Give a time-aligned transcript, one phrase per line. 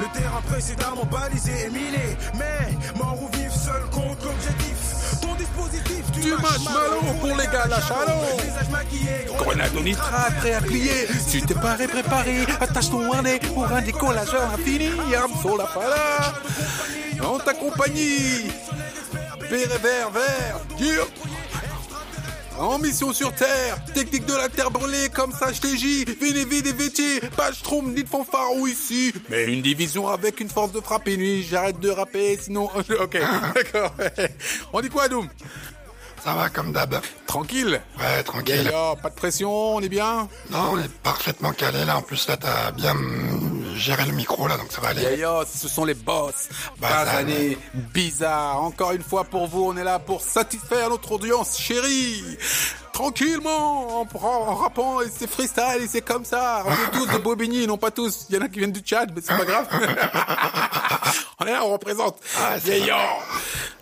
[0.00, 2.16] Le terrain précédemment balisé et miné.
[2.34, 5.20] Mais mort ou vif, seul compte l'objectif.
[5.20, 8.38] Ton dispositif, Du marshmallow pour les gars, la chalot.
[9.38, 11.08] Grenade au nitrate, prêt à plier.
[11.30, 12.46] Tu t'es paré, préparé.
[12.60, 14.90] Attache ton harnais pour un décollage infini.
[15.16, 16.34] Arme sur la pala.
[17.24, 18.50] En ta compagnie.
[19.50, 20.60] Vert, vert, vert.
[20.78, 21.06] Gear.
[22.58, 27.20] En mission sur Terre, technique de la terre brûlée comme ça vine vide et vêtier,
[27.36, 30.80] pas je trompe ni de fanfare ou ici, mais une division avec une force de
[30.80, 32.68] frappe et nuit, j'arrête de rapper sinon...
[33.00, 33.18] Ok,
[33.54, 33.94] d'accord.
[34.72, 35.28] On dit quoi Doom?
[36.24, 37.00] Ça va comme d'hab.
[37.26, 37.80] Tranquille?
[37.98, 38.56] Ouais, tranquille.
[38.64, 40.28] Yaya, pas de pression, on est bien?
[40.50, 41.98] Non, on est parfaitement calé là.
[41.98, 42.94] En plus, là, t'as bien
[43.78, 45.02] géré le micro là, donc ça va aller.
[45.02, 46.48] Yaya, ce sont les boss.
[46.78, 47.04] Bazan.
[47.04, 48.62] Basané, bizarre.
[48.62, 52.22] Encore une fois pour vous, on est là pour satisfaire notre audience chérie.
[52.92, 56.64] Tranquillement, en, en rappant, c'est freestyle, c'est comme ça.
[56.66, 58.26] On est tous de Bobigny, non pas tous.
[58.28, 59.68] Il y en a qui viennent du Tchad, mais c'est pas grave.
[61.40, 62.18] on est là, on représente.
[62.66, 62.98] Yaya.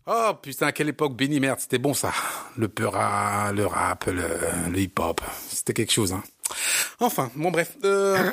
[0.08, 2.12] Oh putain, quelle époque, Benny, merde, c'était bon ça.
[2.56, 4.28] Le peura, le rap, le,
[4.70, 5.20] le hip-hop.
[5.48, 6.22] C'était quelque chose, hein.
[7.00, 8.30] Enfin, bon bref, euh,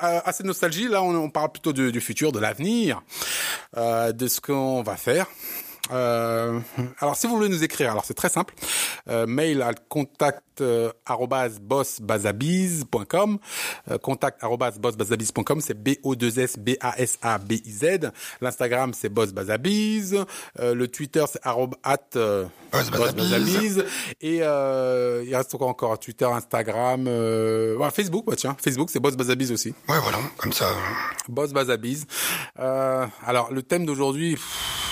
[0.00, 0.88] assez de nostalgie.
[0.88, 3.02] Là, on, parle plutôt du, du futur, de l'avenir,
[3.76, 5.26] euh, de ce qu'on va faire.
[5.92, 6.58] Euh,
[6.98, 8.54] alors, si vous voulez nous écrire, alors c'est très simple.
[9.08, 10.90] Euh, mail à contact euh,
[11.60, 13.38] bossbazabiz.com.
[13.90, 14.42] Euh, contact
[14.78, 18.10] bossbazabiz.com, c'est B-O-2-S B-A-S-A-B-I-Z.
[18.40, 20.24] L'Instagram, c'est bossbazabiz.
[20.60, 23.16] Euh, le Twitter, c'est at euh, Bossbazabiz.
[23.16, 23.84] bossbazabiz.
[24.20, 29.00] Et euh, il reste encore, encore Twitter, Instagram, euh, ouais, Facebook, ouais, tiens, Facebook, c'est
[29.00, 29.74] bossbazabiz aussi.
[29.88, 30.66] Ouais, voilà, comme ça.
[31.28, 32.06] Boss Bazabiz.
[32.58, 34.91] Euh, alors le thème d'aujourd'hui, pff,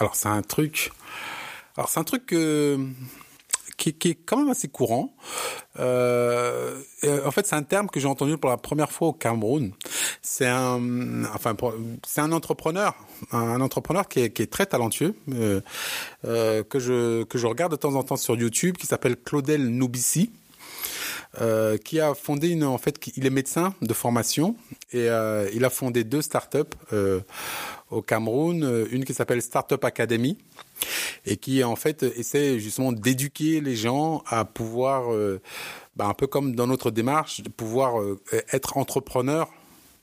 [0.00, 0.92] alors c'est un truc,
[1.76, 2.78] alors c'est un truc euh,
[3.76, 5.14] qui, qui est quand même assez courant.
[5.78, 6.80] Euh,
[7.24, 9.72] en fait, c'est un terme que j'ai entendu pour la première fois au Cameroun.
[10.22, 11.54] C'est un, enfin,
[12.06, 12.94] c'est un entrepreneur,
[13.30, 15.60] un entrepreneur qui est, qui est très talentueux, euh,
[16.24, 19.68] euh, que je que je regarde de temps en temps sur YouTube, qui s'appelle Claudel
[19.68, 20.30] Noubissi
[21.40, 24.56] euh, qui a fondé une en fait il est médecin de formation
[24.92, 26.58] et euh, il a fondé deux startups
[26.92, 27.20] euh,
[27.90, 30.38] au Cameroun, euh, une qui s'appelle Startup Academy
[31.26, 35.40] et qui en fait essaie justement d'éduquer les gens à pouvoir euh,
[35.96, 38.20] bah, un peu comme dans notre démarche de pouvoir euh,
[38.52, 39.48] être entrepreneur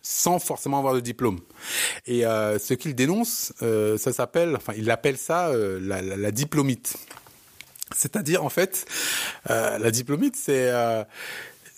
[0.02, 1.40] sans forcément avoir de diplôme.
[2.06, 6.96] Et ce qu'il dénonce, ça s'appelle, enfin il appelle ça la, diplomite.
[7.94, 8.86] C'est-à-dire, en fait,
[9.50, 10.72] la diplomite, c'est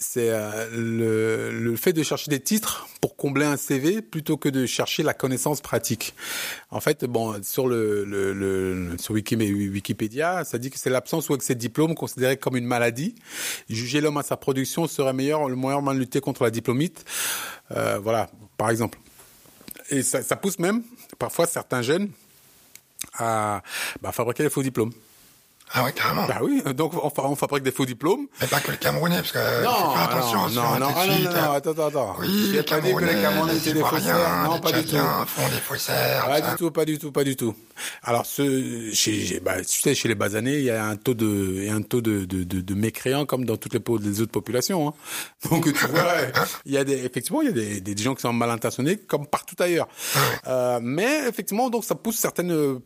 [0.02, 4.48] c'est euh, le, le fait de chercher des titres pour combler un CV plutôt que
[4.48, 6.16] de chercher la connaissance pratique.
[6.72, 11.28] En fait, bon, sur le, le, le sur Wiki- Wikipédia, ça dit que c'est l'absence
[11.30, 13.14] ou excès de diplôme considéré comme une maladie.
[13.70, 17.04] Juger l'homme à sa production serait meilleur, le moyen de lutter contre la diplomite.
[17.72, 18.98] Euh, voilà, par exemple.
[19.90, 20.82] Et ça, ça pousse même
[21.18, 22.10] parfois certains jeunes
[23.18, 23.64] à
[24.02, 24.94] bah, fabriquer des faux diplômes.
[25.74, 26.26] Ah ouais, carrément.
[26.26, 28.26] Bah oui, donc on, fa- on fabrique des faux diplômes.
[28.42, 30.50] Mais pas que le Camerounais, parce que euh, faut faire attention.
[30.50, 32.16] non, non, un non, ah, non, suite, non, non, attends, attends.
[32.20, 34.44] Oui, les pas dit que les Camerounais, Camerounais les étaient des faussaires.
[34.46, 34.98] Non, les pas du tout.
[35.28, 36.26] Font des faussaires.
[36.28, 36.52] Pas ça.
[36.52, 37.56] du tout, pas du tout, pas du tout.
[38.04, 41.54] Alors, ce, chez, bah, tu sais, chez les basanés, il y a un taux de,
[41.58, 44.22] il y a un taux de, de, de, de mécréants comme dans toutes les, les
[44.22, 44.90] autres populations.
[44.90, 44.94] Hein.
[45.50, 46.14] Donc, tu vois,
[46.66, 48.98] il y a des, effectivement, il y a des, des gens qui sont mal intentionnés
[48.98, 49.88] comme partout ailleurs.
[50.48, 52.80] Euh, mais effectivement, donc, ça pousse certaines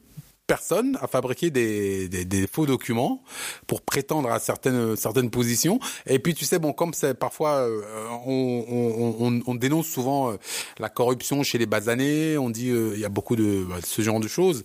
[0.47, 3.23] personnes à fabriquer des, des, des faux documents
[3.67, 5.79] pour prétendre à certaines certaines positions.
[6.05, 7.81] Et puis tu sais bon comme c'est parfois euh,
[8.25, 10.35] on, on, on, on dénonce souvent euh,
[10.79, 14.01] la corruption chez les basanés on dit euh, il y a beaucoup de bah, ce
[14.01, 14.63] genre de choses.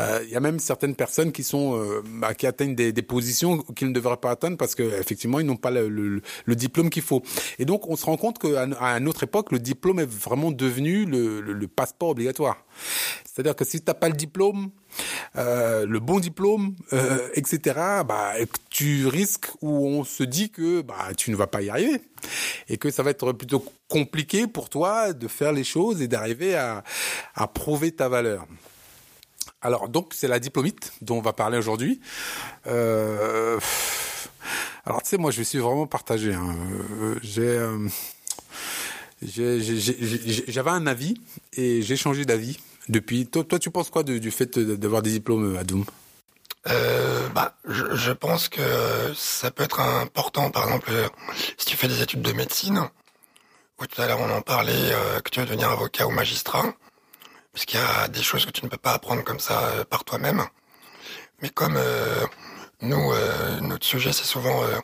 [0.00, 3.02] Euh, il y a même certaines personnes qui sont euh, bah, qui atteignent des, des
[3.02, 6.56] positions qu'ils ne devraient pas atteindre parce que effectivement ils n'ont pas le, le, le
[6.56, 7.22] diplôme qu'il faut.
[7.58, 10.50] Et donc on se rend compte qu'à à une autre époque le diplôme est vraiment
[10.50, 12.64] devenu le, le passeport obligatoire.
[13.24, 14.70] C'est-à-dire que si tu n'as pas le diplôme,
[15.36, 17.60] euh, le bon diplôme, euh, etc.,
[18.06, 18.32] bah,
[18.70, 22.00] tu risques ou on se dit que bah, tu ne vas pas y arriver
[22.68, 26.54] et que ça va être plutôt compliqué pour toi de faire les choses et d'arriver
[26.54, 26.84] à,
[27.34, 28.46] à prouver ta valeur.
[29.62, 32.00] Alors donc c'est la diplomite dont on va parler aujourd'hui.
[32.66, 33.58] Euh,
[34.86, 36.32] alors tu sais moi je suis vraiment partagé.
[36.32, 36.56] hein.
[37.22, 37.60] J'ai-
[40.48, 41.20] j'avais un avis
[41.52, 43.26] et j'ai changé d'avis depuis.
[43.26, 45.84] Toi, toi, tu penses quoi du fait d'avoir des diplômes, Adoum
[46.68, 48.62] Euh, bah, je, pense que
[49.14, 51.08] ça peut être important, par exemple, euh,
[51.56, 52.88] si tu fais des études de médecine,
[53.80, 56.74] ou tout à l'heure on en parlait, euh, que tu veux devenir avocat ou magistrat,
[57.52, 60.04] puisqu'il y a des choses que tu ne peux pas apprendre comme ça euh, par
[60.04, 60.44] toi-même.
[61.42, 62.26] Mais comme euh,
[62.82, 64.78] nous, euh, notre sujet c'est souvent euh,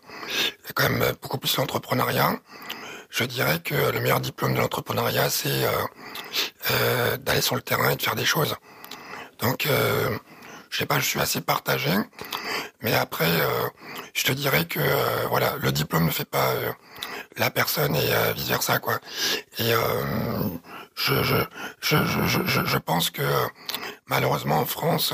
[0.75, 2.39] quand même beaucoup plus l'entrepreneuriat,
[3.17, 5.67] je dirais que le meilleur diplôme de l'entrepreneuriat, c'est
[7.19, 8.55] d'aller sur le terrain et de faire des choses.
[9.39, 9.67] Donc,
[10.71, 11.91] je sais pas, je suis assez partagé.
[12.83, 13.31] Mais après,
[14.13, 14.81] je te dirais que
[15.29, 16.53] voilà, le diplôme ne fait pas
[17.39, 18.99] la personne et vice versa quoi.
[19.59, 19.73] Et
[20.97, 21.37] je, je,
[21.81, 21.97] je,
[22.27, 23.23] je, je, pense que
[24.07, 25.13] malheureusement en France,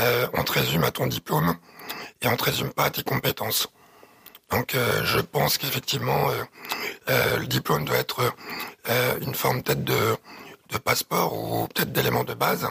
[0.00, 1.56] euh, on te résume à ton diplôme
[2.22, 3.68] et on te résume pas à tes compétences.
[4.52, 6.44] Donc euh, je pense qu'effectivement euh,
[7.08, 8.32] euh, le diplôme doit être
[9.22, 10.16] une forme peut-être de,
[10.70, 12.68] de passeport ou peut-être d'élément de base,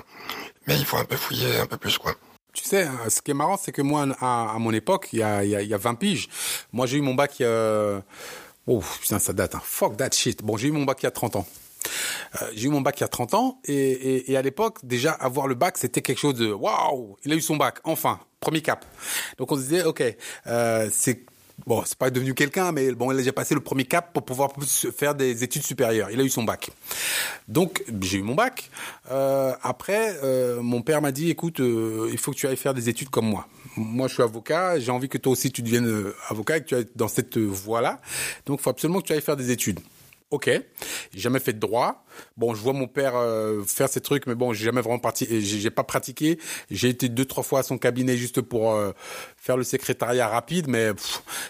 [0.67, 2.13] mais il faut un peu fouiller un peu plus quoi.
[2.53, 5.41] Tu sais, ce qui est marrant, c'est que moi, à, mon époque, il y a,
[5.45, 6.27] il y a, 20 piges,
[6.73, 8.01] moi j'ai eu mon bac a...
[8.67, 9.61] Oh putain, ça date, hein.
[9.63, 10.43] fuck that shit.
[10.43, 11.47] Bon, j'ai eu mon bac il y a 30 ans.
[12.41, 14.79] Euh, j'ai eu mon bac il y a 30 ans et, et, et à l'époque
[14.83, 18.19] déjà avoir le bac c'était quelque chose de waouh il a eu son bac enfin
[18.39, 18.85] premier cap
[19.37, 20.03] donc on se disait ok
[20.47, 21.25] euh, c'est
[21.65, 24.23] bon, c'est pas devenu quelqu'un, mais bon, il a déjà passé le premier cap pour
[24.23, 24.51] pouvoir
[24.95, 26.09] faire des études supérieures.
[26.11, 26.69] Il a eu son bac.
[27.47, 28.69] Donc, j'ai eu mon bac.
[29.11, 32.73] Euh, après, euh, mon père m'a dit, écoute, euh, il faut que tu ailles faire
[32.73, 33.47] des études comme moi.
[33.77, 34.79] Moi, je suis avocat.
[34.79, 38.01] J'ai envie que toi aussi tu deviennes avocat et que tu ailles dans cette voie-là.
[38.45, 39.79] Donc, il faut absolument que tu ailles faire des études.
[40.31, 42.05] Ok, j'ai jamais fait de droit.
[42.37, 45.41] Bon, je vois mon père euh, faire ces trucs, mais bon, j'ai jamais vraiment pratiqué.
[45.41, 46.39] J'ai pas pratiqué.
[46.69, 48.93] J'ai été deux trois fois à son cabinet juste pour euh,
[49.35, 50.91] faire le secrétariat rapide, mais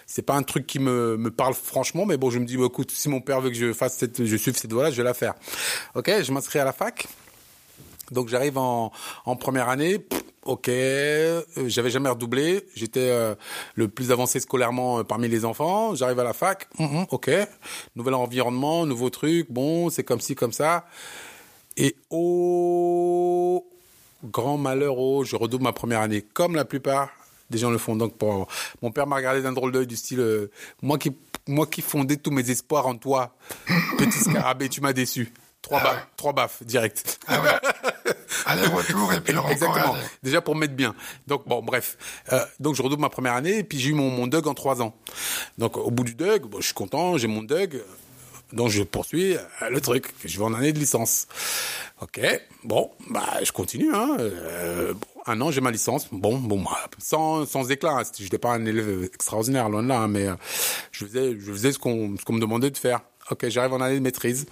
[0.08, 2.08] c'est pas un truc qui me, me parle franchement.
[2.08, 4.36] Mais bon, je me dis, écoute, si mon père veut que je fasse cette, je
[4.36, 5.36] suive cette voie-là, je vais la faire.
[5.94, 7.06] Ok, je m'inscris à la fac.
[8.10, 8.92] Donc j'arrive en,
[9.26, 10.06] en première année
[10.46, 13.36] ok, euh, j'avais jamais redoublé, j'étais euh,
[13.76, 17.32] le plus avancé scolairement euh, parmi les enfants, j'arrive à la fac, mm-hmm, ok,
[17.96, 20.86] nouvel environnement, nouveau truc, bon, c'est comme ci, comme ça,
[21.78, 23.66] et oh,
[24.24, 27.10] grand malheur, oh, je redouble ma première année, comme la plupart
[27.50, 27.98] des gens le font.
[27.98, 28.48] Donc, pour...
[28.82, 30.50] mon père m'a regardé d'un drôle d'œil du style,
[30.82, 31.12] moi qui
[31.48, 33.36] moi qui fondais tous mes espoirs en toi,
[33.98, 35.34] petit scarabée, tu m'as déçu.
[35.62, 37.20] Trois, ah baffes, trois baffes, direct.
[37.28, 37.50] Ah ouais.
[38.56, 39.96] Et puis Exactement.
[40.24, 40.96] Déjà pour mettre bien.
[41.28, 41.98] Donc bon, bref.
[42.32, 44.54] Euh, donc je redouble ma première année et puis j'ai eu mon, mon DUG en
[44.54, 44.94] trois ans.
[45.58, 47.82] Donc au bout du DUG, bon, je suis content, j'ai mon DUG.
[48.54, 50.08] Donc je poursuis euh, le truc.
[50.26, 51.28] Je vais en année de licence.
[52.02, 52.20] Ok.
[52.64, 53.94] Bon, bah je continue.
[53.94, 54.18] Hein.
[54.20, 54.94] Euh,
[55.26, 56.08] un an, j'ai ma licence.
[56.12, 58.00] Bon, bon, bah, sans sans éclat.
[58.00, 58.04] Hein.
[58.18, 60.36] Je n'étais pas un élève extraordinaire loin de là, hein, mais euh,
[60.92, 63.02] je faisais je faisais ce qu'on ce qu'on me demandait de faire.
[63.30, 64.46] Ok, j'arrive en année de maîtrise.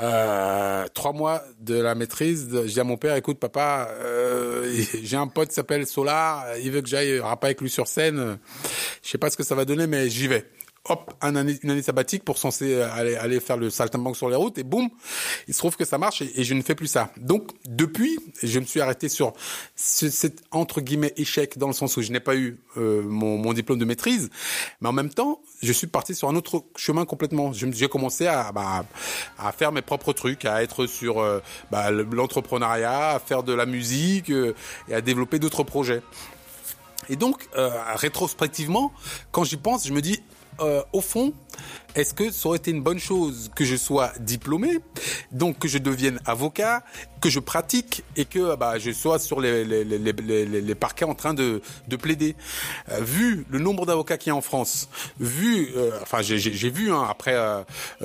[0.00, 5.16] Euh, trois mois de la maîtrise, je dis à mon père, écoute papa, euh, j'ai
[5.16, 8.38] un pote qui s'appelle Solar, il veut que j'aille rapper avec lui sur scène.
[9.02, 10.46] Je sais pas ce que ça va donner, mais j'y vais
[10.88, 14.34] hop, un année, une année sabbatique pour censé aller, aller faire le saltimbanque sur les
[14.34, 14.88] routes et boum,
[15.46, 17.10] il se trouve que ça marche et, je ne fais plus ça.
[17.16, 19.32] Donc depuis, je me suis arrêté sur
[19.76, 23.38] ce, cet entre guillemets échec dans le sens où je n'ai pas eu euh, mon,
[23.38, 24.30] mon, diplôme de maîtrise,
[24.80, 27.52] mais en même temps, je suis parti sur un autre chemin complètement.
[27.52, 28.84] J'ai commencé à, bah,
[29.38, 31.40] à faire mes propres trucs, à être sur euh,
[31.70, 34.54] bah, l'entrepreneuriat, à faire de la musique euh,
[34.88, 36.02] et à développer d'autres projets.
[37.08, 37.48] Et donc,
[37.96, 38.92] rétrospectivement,
[39.32, 40.21] quand j'y pense, je me dis,
[40.62, 41.32] euh, au fond,
[41.94, 44.78] est-ce que ça aurait été une bonne chose que je sois diplômé,
[45.30, 46.82] donc que je devienne avocat,
[47.20, 51.14] que je pratique et que bah, je sois sur les, les, les, les parquets en
[51.14, 52.34] train de, de plaider?
[52.90, 54.88] Euh, vu le nombre d'avocats qu'il y a en France,
[55.20, 57.62] vu, euh, enfin j'ai vu hein, après euh,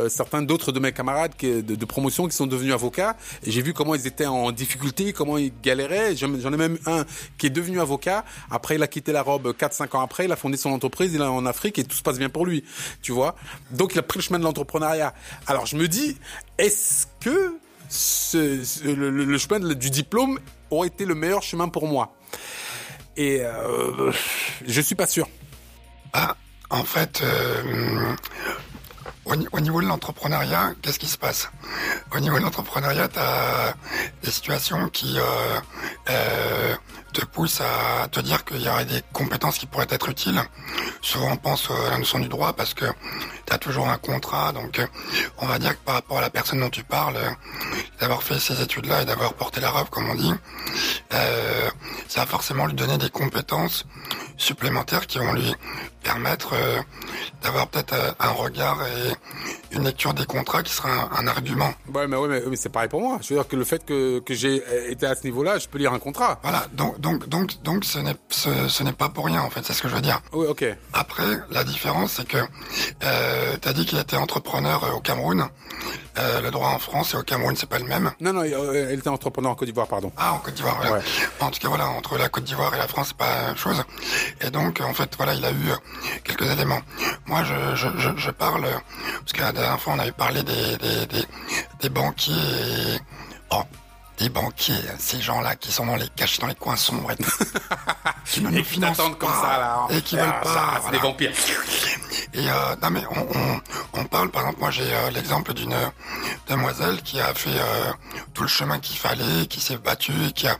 [0.10, 4.06] certains d'autres de mes camarades de, promotion qui sont devenus avocats, j'ai vu comment ils
[4.06, 6.16] étaient en difficulté, comment ils galéraient.
[6.18, 7.06] J'en ai même un
[7.38, 8.26] qui est devenu avocat.
[8.52, 11.22] Après, il a quitté la robe 4-5 ans après, il a fondé son entreprise, il
[11.22, 12.47] est en Afrique et tout se passe bien pour lui,
[13.02, 13.36] tu vois.
[13.72, 15.14] Donc il a pris le chemin de l'entrepreneuriat.
[15.48, 16.18] Alors je me dis,
[16.58, 17.58] est-ce que
[17.90, 20.40] ce, le, chemin du diplôme
[20.70, 22.16] aurait été le meilleur chemin pour moi?
[23.16, 24.12] Et euh,
[24.66, 25.28] je suis pas sûr.
[26.14, 26.36] Ah,
[26.70, 28.16] en fait, euh,
[29.52, 31.50] au, niveau de l'entrepreneuriat, qu'est-ce qui se passe?
[32.16, 33.74] Au niveau de l'entrepreneuriat, tu as
[34.24, 35.60] des situations qui euh,
[36.10, 36.76] euh,
[37.14, 40.42] te poussent à te dire qu'il y aurait des compétences qui pourraient être utiles.
[41.02, 42.86] Souvent, on pense à la notion du droit parce que
[43.46, 44.52] tu as toujours un contrat.
[44.54, 44.82] Donc,
[45.40, 47.18] on va dire que par rapport à la personne dont tu parles,
[48.00, 50.34] d'avoir fait ces études-là et d'avoir porté la robe, comme on dit,
[51.14, 51.70] euh,
[52.08, 53.86] ça va forcément lui donner des compétences
[54.38, 55.56] supplémentaires qui vont lui
[56.04, 56.80] permettre euh,
[57.42, 59.14] d'avoir peut-être euh, un regard et
[59.72, 61.74] une lecture des contrats qui sera un, argument.
[61.94, 63.20] Ouais, mais, ouais, mais, c'est pareil pour moi.
[63.22, 65.78] Je veux dire que le fait que, que j'ai été à ce niveau-là, je peux
[65.78, 66.40] lire un contrat.
[66.44, 69.62] Voilà, donc donc donc donc ce n'est ce, ce n'est pas pour rien en fait,
[69.64, 70.22] c'est ce que je veux dire.
[70.34, 70.66] Oui, ok.
[70.94, 72.38] Après, la différence c'est que
[73.04, 75.48] euh, tu as dit qu'il était entrepreneur euh, au Cameroun.
[76.20, 78.12] euh, le droit en France et au Cameroun, c'est pas le même.
[78.20, 80.12] Non, non, euh, elle était entrepreneur en Côte d'Ivoire, pardon.
[80.18, 81.00] Ah, en Côte d'Ivoire, ouais.
[81.40, 83.58] En tout cas, voilà, entre la Côte d'Ivoire et la France, c'est pas la même
[83.58, 83.84] chose.
[84.42, 85.72] Et donc, en fait, voilà, il a eu
[86.24, 86.80] quelques éléments.
[87.28, 88.66] Moi, je, je, je, je parle,
[89.20, 91.26] parce que la dernière fois, on avait parlé des, des, des,
[91.82, 93.00] des banquiers et...
[93.52, 93.64] Oh,
[94.18, 97.16] des banquiers, ces gens-là qui sont dans les caches, dans les coins sombres et
[98.26, 100.82] qui ne pas, comme ça, là, et qui veulent pas.
[100.84, 101.32] C'est des vampires.
[102.38, 103.62] Et euh, non mais on, on,
[104.02, 105.76] on, parle, par exemple, moi j'ai euh, l'exemple d'une
[106.48, 107.92] demoiselle qui a fait euh,
[108.36, 110.56] tout le chemin qu'il fallait, qui s'est battue, qui a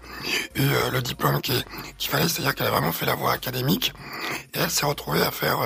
[0.56, 1.64] eu euh, le diplôme qu'il
[2.00, 3.94] fallait, c'est-à-dire qu'elle a vraiment fait la voie académique,
[4.56, 5.60] et elle s'est retrouvée à faire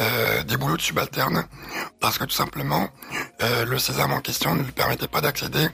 [0.00, 1.44] euh, des boulots de subalterne
[2.00, 2.88] parce que tout simplement
[3.40, 5.68] le sésame en question ne lui permettait pas d'accéder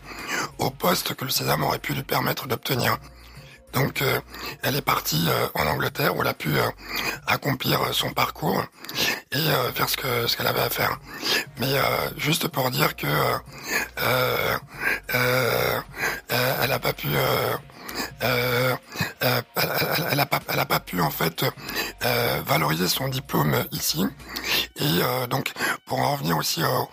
[0.59, 2.99] au poste que le sésame aurait pu lui permettre d'obtenir.
[3.73, 4.21] Donc euh,
[4.63, 6.69] elle est partie euh, en Angleterre où elle a pu euh,
[7.27, 8.65] accomplir son parcours
[9.33, 10.99] et faire ce que ce qu'elle avait à faire.
[11.59, 11.75] Mais
[12.17, 13.07] juste pour dire que
[16.63, 17.09] elle n'a pas pu
[18.23, 18.75] euh,
[19.23, 19.43] euh,
[20.11, 21.45] elle, n'a pas, elle a pas pu en fait
[22.05, 24.05] euh, valoriser son diplôme ici.
[24.77, 25.53] Et donc,
[25.87, 26.89] pour en revenir aussi au,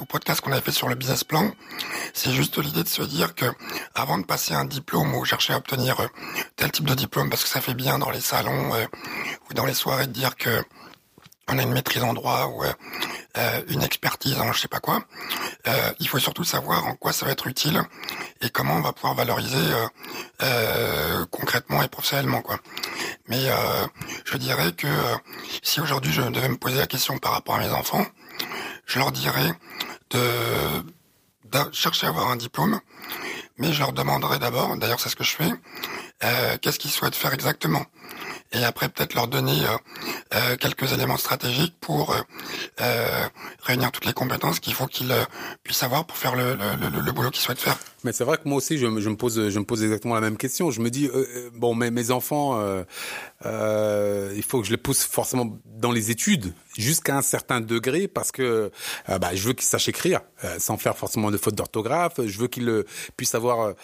[0.00, 1.50] au podcast qu'on avait fait sur le business plan,
[2.14, 3.46] c'est juste l'idée de se dire que
[3.94, 5.96] avant de passer un diplôme ou chercher à obtenir
[6.56, 8.72] tel type de diplôme, parce que ça fait bien dans les salons
[9.48, 10.62] ou dans les soirées de dire que
[11.52, 15.04] on a une maîtrise en droit ou euh, une expertise en je sais pas quoi.
[15.68, 17.82] Euh, il faut surtout savoir en quoi ça va être utile
[18.40, 19.86] et comment on va pouvoir valoriser euh,
[20.42, 22.58] euh concrètement et professionnellement quoi.
[23.28, 23.86] Mais euh,
[24.24, 24.88] je dirais que
[25.62, 28.06] si aujourd'hui je devais me poser la question par rapport à mes enfants,
[28.86, 29.52] je leur dirais
[30.10, 30.20] de,
[31.50, 32.80] de chercher à avoir un diplôme,
[33.58, 35.50] mais je leur demanderais d'abord, d'ailleurs c'est ce que je fais,
[36.60, 37.84] qu'est-ce qu'ils souhaitent faire exactement
[38.52, 39.76] et après peut-être leur donner euh,
[40.34, 42.14] euh, quelques éléments stratégiques pour
[42.80, 43.28] euh,
[43.62, 45.12] réunir toutes les compétences qu'il faut qu'ils
[45.62, 47.76] puissent avoir pour faire le, le, le, boulot qu'ils souhaitent faire.
[48.04, 50.36] Mais c'est vrai que moi aussi, je, me pose, je me pose exactement la même
[50.36, 50.70] question.
[50.70, 51.10] Je me dis,
[51.54, 52.60] bon, mes, mes enfants,
[53.44, 58.32] il faut que je les pousse forcément dans les études jusqu'à un certain degré parce
[58.32, 58.70] que
[59.08, 60.20] bah, je veux qu'ils sachent écrire
[60.58, 62.20] sans faire forcément de fautes d'orthographe.
[62.24, 62.84] Je veux qu'ils
[63.16, 63.74] puissent avoir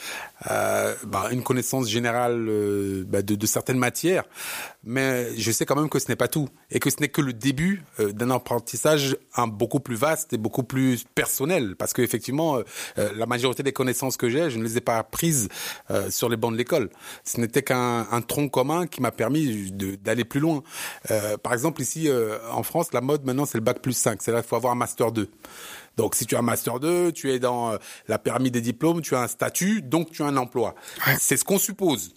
[0.44, 4.24] bah, une connaissance générale bah, de, certaines matières
[4.84, 7.20] mais je sais quand même que ce n'est pas tout et que ce n'est que
[7.20, 12.00] le début euh, d'un apprentissage un, beaucoup plus vaste et beaucoup plus personnel parce que
[12.00, 12.62] effectivement euh,
[12.96, 15.48] euh, la majorité des connaissances que j'ai je ne les ai pas apprises
[16.10, 16.90] sur les bancs de l'école
[17.24, 20.62] ce n'était qu'un un tronc commun qui m'a permis d'aller plus loin
[21.42, 22.08] par exemple ici
[22.50, 24.72] en France la mode maintenant c'est le bac plus 5 c'est là qu'il faut avoir
[24.72, 25.28] un master 2
[25.96, 29.16] donc, si tu as un master 2, tu es dans la permis des diplômes, tu
[29.16, 30.76] as un statut, donc tu as un emploi.
[31.18, 32.14] C'est ce qu'on suppose.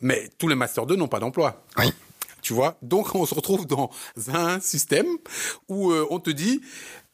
[0.00, 1.64] Mais tous les master 2 n'ont pas d'emploi.
[1.76, 1.92] Oui.
[2.42, 2.76] Tu vois?
[2.82, 3.90] Donc on se retrouve dans
[4.28, 5.06] un système
[5.68, 6.60] où euh, on te dit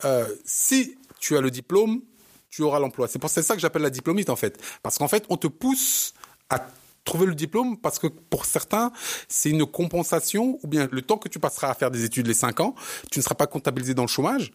[0.04, 2.02] euh, si tu as le diplôme,
[2.50, 3.09] tu auras l'emploi.
[3.09, 6.14] C'est pour ça que j'appelle la diplômiste en fait, parce qu'en fait on te pousse
[6.49, 6.66] à
[7.04, 8.92] trouver le diplôme parce que pour certains,
[9.28, 12.35] c'est une compensation ou bien le temps que tu passeras à faire des études, les
[12.35, 12.75] 5 ans,
[13.11, 14.52] tu ne seras pas comptabilisé dans le chômage.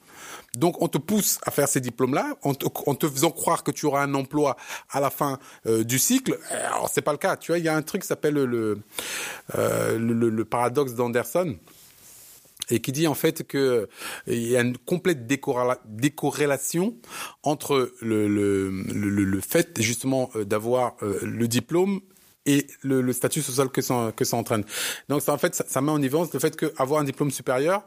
[0.56, 4.04] Donc on te pousse à faire ces diplômes-là en te, faisant croire que tu auras
[4.04, 4.56] un emploi
[4.90, 6.40] à la fin euh, du cycle.
[6.52, 7.36] Alors c'est pas le cas.
[7.36, 8.80] Tu vois, il y a un truc qui s'appelle le,
[9.56, 11.58] euh, le, le, paradoxe d'Anderson
[12.70, 13.88] et qui dit en fait que
[14.28, 16.96] il y a une complète décorrélation
[17.44, 22.02] entre le, le, le, le fait justement euh, d'avoir le diplôme
[22.46, 24.64] et le, le, statut social que ça, que ça entraîne.
[25.10, 27.84] Donc ça, en fait, ça, ça met en évidence le fait qu'avoir un diplôme supérieur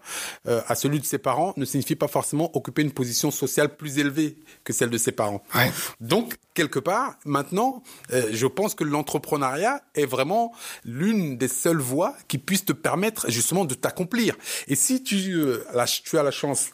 [0.47, 3.99] euh, à celui de ses parents ne signifie pas forcément occuper une position sociale plus
[3.99, 5.43] élevée que celle de ses parents.
[5.55, 5.71] Ouais.
[6.01, 10.53] Donc quelque part, maintenant, euh, je pense que l'entrepreneuriat est vraiment
[10.85, 14.37] l'une des seules voies qui puisse te permettre justement de t'accomplir.
[14.67, 15.65] Et si tu, euh,
[16.05, 16.71] tu as la chance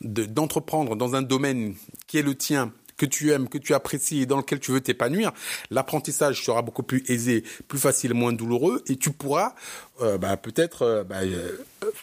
[0.00, 1.74] d'entreprendre dans un domaine
[2.06, 4.80] qui est le tien que tu aimes, que tu apprécies et dans lequel tu veux
[4.80, 5.32] t'épanouir,
[5.70, 9.54] l'apprentissage sera beaucoup plus aisé, plus facile, moins douloureux et tu pourras
[10.02, 11.56] euh, bah, peut-être euh, bah, euh,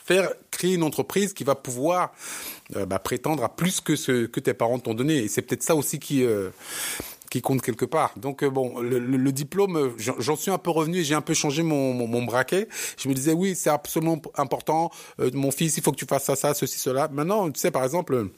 [0.06, 2.14] faire créer une entreprise qui va pouvoir
[2.88, 5.18] bah, prétendre à plus que ce que tes parents t'ont donné.
[5.18, 6.26] Et c'est peut-être ça aussi qui
[7.30, 8.14] qui compte quelque part.
[8.18, 11.94] Donc bon, le, diplôme, j'en suis un peu revenu et j'ai un peu changé mon,
[11.94, 12.68] mon, braquet.
[12.98, 14.92] Je me disais oui, c'est absolument important.
[15.34, 17.08] mon fils, il faut que tu fasses ça, ça, ceci, cela.
[17.10, 18.30] Maintenant, tu sais, par exemple,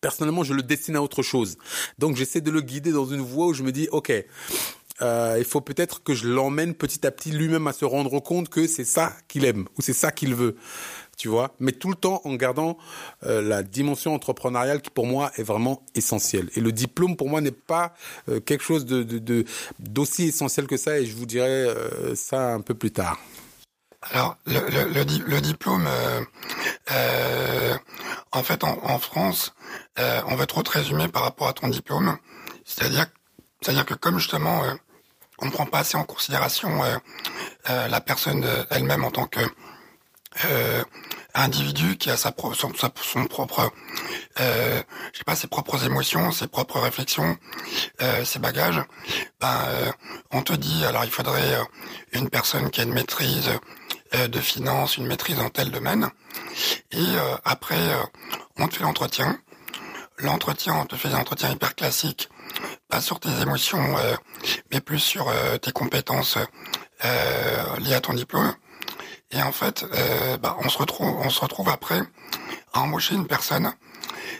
[0.00, 1.56] personnellement, je le destine à autre chose.
[1.98, 4.12] Donc, j'essaie de le guider dans une voie où je me dis, OK,
[5.00, 8.48] euh, il faut peut-être que je l'emmène petit à petit lui-même à se rendre compte
[8.48, 10.56] que c'est ça qu'il aime ou c'est ça qu'il veut.
[11.16, 12.78] Tu vois, mais tout le temps en gardant
[13.24, 16.48] euh, la dimension entrepreneuriale qui pour moi est vraiment essentielle.
[16.54, 17.92] Et le diplôme pour moi n'est pas
[18.28, 19.44] euh, quelque chose de, de,
[19.80, 21.00] d'aussi essentiel que ça.
[21.00, 23.18] Et je vous dirai euh, ça un peu plus tard.
[24.02, 26.20] Alors, le, le, le, diplôme, euh,
[26.92, 27.74] euh,
[28.32, 29.54] en fait, en, France,
[29.98, 32.18] euh, on veut trop te résumer par rapport à ton diplôme.
[32.64, 33.06] C'est-à-dire,
[33.60, 34.74] c'est-à-dire que comme justement, euh,
[35.38, 39.40] on ne prend pas assez en considération euh, la personne elle-même en tant que
[41.34, 43.70] individu qui a sa, son, son propre,
[44.40, 44.82] euh,
[45.12, 47.36] je sais pas, ses propres émotions, ses propres réflexions,
[48.02, 48.82] euh, ses bagages,
[49.40, 49.92] ben, euh,
[50.30, 51.64] on te dit, alors il faudrait euh,
[52.12, 53.58] une personne qui a une maîtrise euh,
[54.12, 56.08] de finance, une maîtrise dans tel domaine,
[56.92, 57.78] et après,
[58.56, 59.38] on te fait l'entretien.
[60.18, 62.28] L'entretien, on te fait des entretiens hyper classiques,
[62.88, 63.96] pas sur tes émotions,
[64.72, 66.38] mais plus sur tes compétences
[67.80, 68.54] liées à ton diplôme.
[69.30, 72.00] Et en fait, euh, bah, on se retrouve, on se retrouve après
[72.72, 73.72] à embaucher une personne,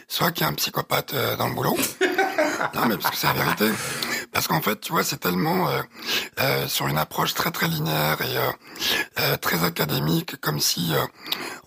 [0.07, 1.77] soit qui est un psychopathe euh, dans le boulot.
[2.73, 3.71] non, mais parce que c'est la vérité.
[4.31, 5.81] Parce qu'en fait, tu vois, c'est tellement euh,
[6.39, 8.37] euh sur une approche très très linéaire et
[9.21, 10.93] euh, très académique, comme si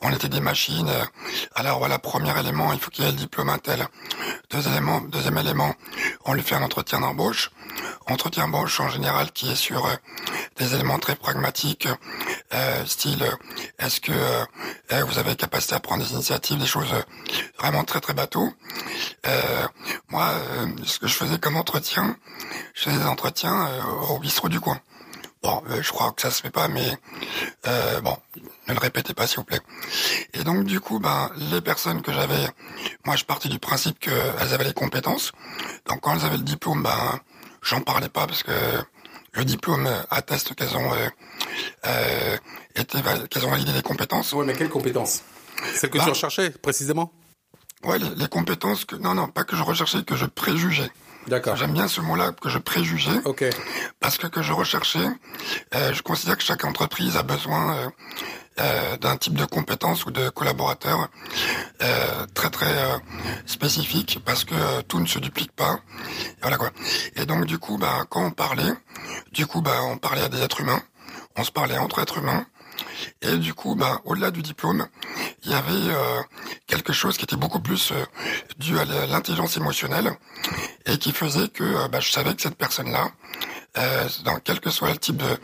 [0.01, 0.91] on était des machines.
[1.55, 3.87] Alors voilà, premier élément, il faut qu'il y ait le diplôme Intel.
[4.51, 5.75] Deuxième élément, deuxième élément,
[6.25, 7.51] on lui fait un entretien d'embauche.
[8.07, 9.89] Entretien d'embauche en général qui est sur
[10.57, 11.89] des éléments très pragmatiques,
[12.55, 13.25] euh, style
[13.79, 16.93] est-ce que euh, vous avez capacité à prendre des initiatives, des choses
[17.59, 18.53] vraiment très très bateau?
[19.27, 19.67] Euh,
[20.09, 20.35] moi,
[20.85, 22.17] ce que je faisais comme entretien,
[22.75, 23.69] je faisais des entretiens
[24.11, 24.81] au bistrot du coin.
[25.43, 26.99] Bon, je crois que ça se fait pas, mais
[28.03, 28.17] bon,
[28.69, 29.61] ne le répétez pas s'il vous plaît.
[30.35, 32.47] Et donc du coup, ben les personnes que j'avais,
[33.05, 35.33] moi je partais du principe qu'elles avaient les compétences.
[35.87, 37.21] Donc quand elles avaient le diplôme, ben
[37.63, 38.53] j'en parlais pas parce que
[39.33, 41.09] le diplôme atteste qu'elles ont euh,
[41.87, 42.37] euh,
[42.77, 42.99] été
[43.31, 44.33] qu'elles ont validé les compétences.
[44.33, 45.23] Oui, mais quelles compétences?
[45.75, 46.11] Celles que tu bah.
[46.11, 47.13] recherchais précisément?
[47.85, 50.91] Ouais, les, compétences que non non pas que je recherchais, que je préjugeais.
[51.27, 51.57] D'accord.
[51.57, 53.21] J'aime bien ce mot-là que je préjugeais.
[53.25, 53.45] Ok.
[54.01, 55.07] Parce que que je recherchais,
[55.75, 57.93] euh, je considère que chaque entreprise a besoin
[58.61, 61.09] euh, d'un type de compétences ou de collaborateurs
[61.83, 62.99] euh, très très euh,
[63.47, 65.79] spécifique parce que tout ne se duplique pas.
[66.29, 66.71] Et voilà quoi.
[67.17, 68.73] Et donc du coup, bah, quand on parlait,
[69.33, 70.83] du coup, bah, on parlait à des êtres humains,
[71.37, 72.45] on se parlait entre êtres humains.
[73.23, 74.87] Et du coup, bah, au-delà du diplôme,
[75.45, 75.95] il y avait
[76.67, 77.93] quelque chose qui était beaucoup plus
[78.59, 80.13] dû à l'intelligence émotionnelle
[80.87, 83.11] et qui faisait que bah, je savais que cette personne-là,
[83.79, 85.39] euh, dans quel que soit le type de,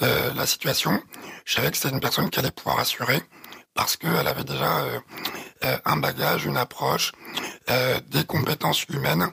[0.00, 1.02] de la situation,
[1.44, 3.22] je savais que c'était une personne qui allait pouvoir assurer
[3.76, 4.98] parce qu'elle avait déjà euh,
[5.64, 7.12] euh, un bagage, une approche,
[7.70, 9.28] euh, des compétences humaines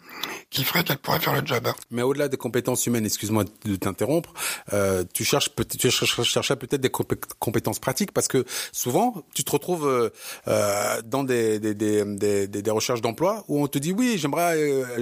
[0.53, 1.67] qui feraient qu'elle pourrait faire le job.
[1.91, 4.33] Mais au-delà des compétences humaines, excuse-moi de t'interrompre,
[4.71, 6.91] euh, tu cherches peut-être, tu cherchais peut-être des
[7.39, 10.09] compétences pratiques parce que souvent tu te retrouves euh,
[10.47, 14.59] euh, dans des des, des, des, des recherches d'emploi où on te dit oui, j'aimerais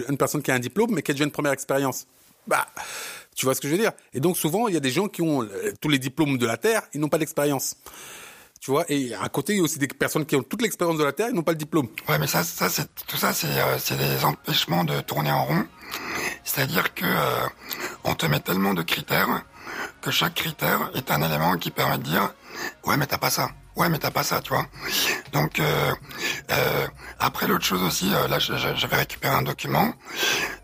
[0.10, 2.08] une personne qui a un diplôme mais qui a déjà une première expérience.
[2.48, 2.66] Bah
[3.36, 3.94] tu vois ce que je veux dire?
[4.14, 6.46] Et donc souvent, il y a des gens qui ont euh, tous les diplômes de
[6.46, 7.76] la Terre, ils n'ont pas d'expérience.
[8.62, 11.00] Tu vois, et à côté, il y a aussi des personnes qui ont toute l'expérience
[11.00, 11.88] de la Terre, ils n'ont pas le diplôme.
[12.08, 15.66] Ouais, mais ça, ça, c'est tout ça, c'est euh, des empêchements de tourner en rond.
[16.44, 17.48] C'est-à-dire que euh,
[18.04, 19.44] on te met tellement de critères
[20.02, 22.36] que chaque critère est un élément qui permet de dire
[22.86, 23.50] ouais, mais t'as pas ça.
[23.76, 24.66] Ouais, mais t'as pas ça, tu vois.
[25.32, 25.94] Donc euh,
[26.52, 26.88] euh,
[27.20, 29.94] après l'autre chose aussi, euh, là j'avais récupéré un document.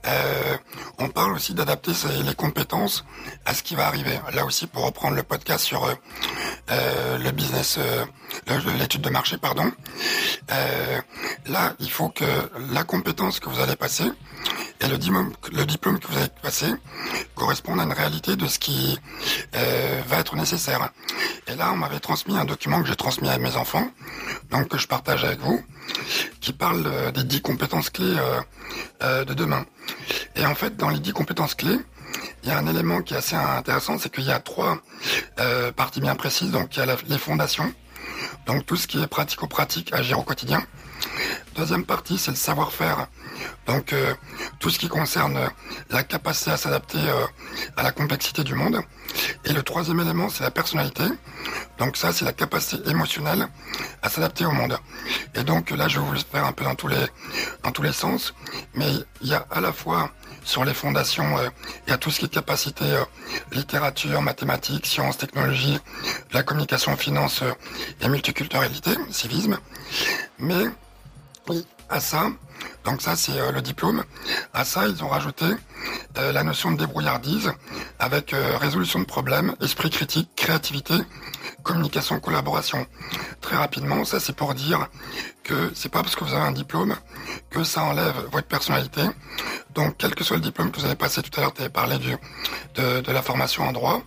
[0.08, 0.58] Euh,
[1.00, 1.92] on parle aussi d'adapter
[2.24, 3.06] les compétences
[3.46, 4.20] à ce qui va arriver.
[4.34, 7.80] Là aussi pour reprendre le podcast sur euh, le business,
[8.80, 9.72] l'étude de marché, pardon.
[11.48, 12.26] là, il faut que
[12.72, 14.06] la compétence que vous allez passer
[14.80, 16.72] et le diplôme, le diplôme que vous allez passer
[17.36, 19.00] correspondent à une réalité de ce qui
[19.54, 20.90] va être nécessaire.
[21.48, 23.88] Et là, on m'avait transmis un document que j'ai transmis à mes enfants,
[24.52, 25.64] donc que je partage avec vous,
[26.42, 28.42] qui parle euh, des dix compétences clés euh,
[29.04, 29.66] euh, de demain.
[30.36, 31.80] Et en fait, dans les dix compétences clés,
[32.44, 34.80] il y a un élément qui est assez intéressant, c'est qu'il y a trois
[35.76, 36.52] parties bien précises.
[36.52, 37.72] Donc il y a les fondations,
[38.46, 40.64] donc tout ce qui est pratico-pratique, agir au quotidien.
[41.56, 43.08] Deuxième partie, c'est le savoir-faire.
[43.66, 44.14] Donc euh,
[44.60, 45.50] tout ce qui concerne
[45.90, 47.26] la capacité à s'adapter euh,
[47.76, 48.80] à la complexité du monde.
[49.44, 51.04] Et le troisième élément, c'est la personnalité.
[51.80, 53.48] Donc ça, c'est la capacité émotionnelle
[54.04, 54.78] à s'adapter au monde.
[55.34, 57.06] Et donc là, je vais vous le faire un peu dans tous les
[57.64, 58.36] dans tous les sens,
[58.76, 60.12] mais il y a à la fois
[60.44, 61.50] sur les fondations, euh,
[61.88, 62.86] il y a tout ce qui est capacité
[63.52, 65.80] littérature, mathématiques, sciences, technologie,
[66.32, 67.44] la communication, finance
[68.00, 69.58] et multiculturalité, civisme.
[70.40, 70.66] Mais
[71.90, 72.32] à ça,
[72.88, 74.06] donc ça c'est euh, le diplôme,
[74.54, 75.46] à ça ils ont rajouté
[76.18, 77.52] euh, la notion de débrouillardise
[78.00, 80.94] avec euh, résolution de problèmes, esprit critique, créativité,
[81.64, 82.88] communication, collaboration.
[83.42, 84.88] Très rapidement, ça c'est pour dire
[85.44, 86.96] que c'est pas parce que vous avez un diplôme
[87.50, 89.02] que ça enlève votre personnalité.
[89.74, 91.70] Donc, quel que soit le diplôme que vous avez passé tout à l'heure, tu avais
[91.70, 92.16] parlé du,
[92.76, 94.02] de, de, la formation en droit.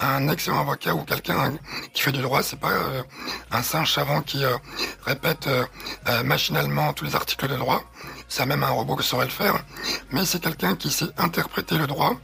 [0.00, 1.52] Un excellent avocat ou quelqu'un
[1.92, 2.72] qui fait du droit, c'est pas
[3.52, 4.44] un singe savant qui
[5.06, 5.48] répète
[6.24, 7.75] machinalement tous les articles de droit.
[8.28, 9.64] C'est même un robot qui saurait le faire.
[10.10, 12.14] Mais c'est quelqu'un qui sait interpréter le droit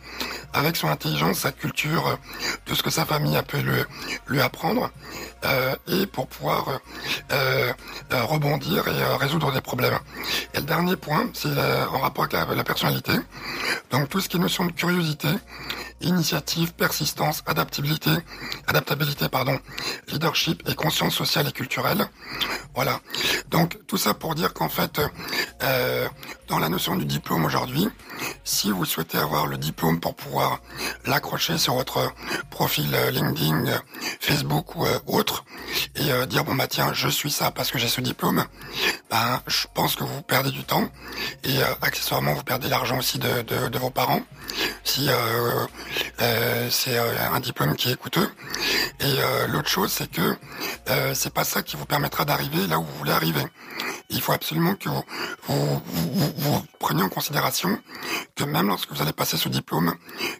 [0.53, 2.19] avec son intelligence, sa culture,
[2.65, 3.81] tout ce que sa famille a pu lui,
[4.27, 4.91] lui apprendre,
[5.89, 6.81] et pour pouvoir
[8.11, 9.99] rebondir et résoudre des problèmes.
[10.55, 13.13] Et le dernier point, c'est en rapport avec la, personnalité.
[13.91, 15.29] Donc tout ce qui est notion de curiosité,
[16.03, 18.11] initiative, persistance, adaptabilité,
[18.67, 19.59] adaptabilité, pardon,
[20.09, 22.07] leadership et conscience sociale et culturelle.
[22.75, 23.01] Voilà.
[23.51, 25.01] Donc tout ça pour dire qu'en fait,
[25.63, 25.92] euh,
[26.49, 27.89] dans la notion du diplôme aujourd'hui,
[28.45, 30.61] si vous souhaitez avoir le diplôme pour pouvoir
[31.07, 32.13] l'accrocher sur votre
[32.51, 33.79] profil euh, LinkedIn, euh,
[34.21, 35.45] Facebook ou autre,
[35.97, 38.45] et dire bon bah tiens, je suis ça parce que j'ai ce diplôme,
[39.11, 40.89] ben je pense que vous perdez du temps
[41.45, 44.21] et accessoirement vous perdez l'argent aussi de, de, de, vos parents
[44.85, 48.29] si euh, c'est un diplôme qui est coûteux.
[49.01, 49.15] Et
[49.49, 50.37] l'autre chose, c'est que
[51.15, 53.43] c'est pas ça qui vous permettra d'arriver là où vous voulez arriver.
[54.11, 55.03] Il faut absolument que vous,
[55.49, 57.79] vous, vous, preniez en considération
[58.35, 59.95] que même lorsque vous allez passer ce diplôme,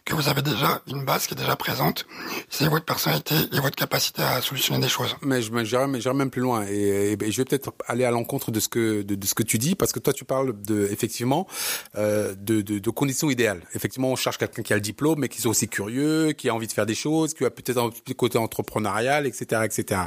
[0.05, 2.05] que vous avez déjà une base qui est déjà présente,
[2.49, 5.15] c'est votre personnalité et votre capacité à solutionner des choses.
[5.21, 8.67] Mais je j'irai même plus loin et, je vais peut-être aller à l'encontre de ce
[8.67, 11.47] que de, ce que tu dis parce que toi tu parles de effectivement
[11.95, 13.61] euh, de, de, de, conditions idéales.
[13.73, 16.55] Effectivement, on cherche quelqu'un qui a le diplôme mais qui soit aussi curieux, qui a
[16.55, 20.01] envie de faire des choses, qui a peut-être un côté entrepreneurial, etc., etc.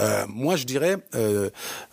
[0.00, 1.50] Euh, moi, je dirais euh,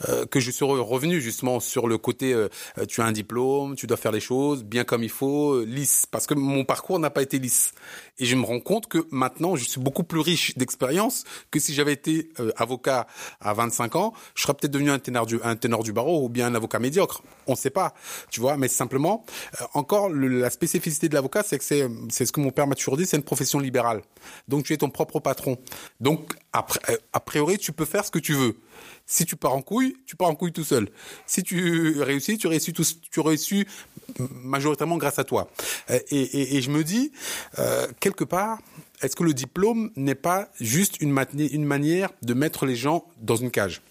[0.10, 2.50] euh, que je serais revenu justement sur le côté euh,
[2.88, 6.06] tu as un diplôme, tu dois faire les choses bien comme il faut, euh, lisse,
[6.06, 7.74] parce que mon parcours n'a pas été lisse.
[8.20, 11.74] Et je me rends compte que maintenant, je suis beaucoup plus riche d'expérience que si
[11.74, 13.08] j'avais été euh, avocat
[13.40, 16.30] à 25 ans, je serais peut-être devenu un ténor du un ténor du barreau ou
[16.30, 17.24] bien un avocat médiocre.
[17.48, 17.94] On ne sait pas,
[18.30, 18.58] tu vois.
[18.58, 19.26] Mais simplement,
[19.74, 22.98] encore la spécificité de l'avocat, c'est que c'est c'est ce que mon père m'a toujours
[22.98, 24.02] dit, c'est une profession libérale.
[24.48, 25.58] Donc tu es ton propre patron.
[26.00, 26.80] Donc après,
[27.14, 28.58] a priori, tu peux faire ce que tu veux.
[29.06, 30.90] Si tu pars en couille, tu pars en couille tout seul.
[31.26, 33.66] Si tu réussis, tu réussis tout, tu réussis
[34.20, 35.50] majoritairement grâce à toi.
[35.90, 37.12] Euh, et, et, et je me dis,
[37.60, 38.60] euh, quelque part,
[39.02, 43.52] est-ce que le diplôme n'est pas juste une, manière de mettre les gens dans une
[43.52, 43.82] cage,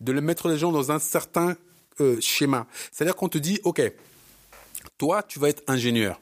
[0.00, 1.56] de les mettre les gens dans un certain
[2.00, 2.66] euh, schéma.
[2.90, 3.82] C'est-à-dire qu'on te dit, ok,
[4.96, 6.20] toi, tu vas être ingénieur.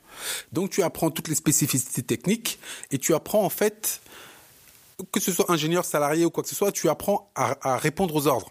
[0.53, 2.59] Donc tu apprends toutes les spécificités techniques
[2.91, 4.01] et tu apprends en fait
[5.13, 8.27] que ce soit ingénieur, salarié ou quoi que ce soit, tu apprends à, répondre aux
[8.27, 8.51] ordres,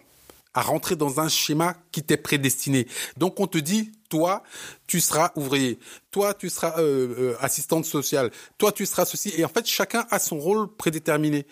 [0.58, 2.88] à rentrer dans un schéma qui t'est prédestiné.
[3.16, 4.42] Donc on te dit, toi,
[4.88, 5.78] tu seras ouvrier,
[6.10, 9.32] toi, tu seras euh, euh, assistante sociale, toi, tu seras ceci.
[9.36, 11.46] Et en fait, chacun a son rôle prédéterminé.